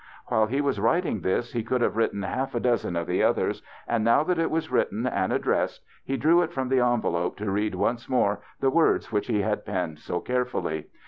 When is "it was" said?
4.39-4.71